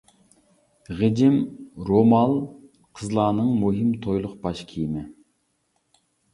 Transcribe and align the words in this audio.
غىجىم 1.01 1.35
رومال 1.89 2.33
قىزلارنىڭ 3.01 3.53
مۇھىم 3.61 3.95
تويلۇق 4.07 4.35
باش 4.49 4.67
كىيىمى. 4.75 5.07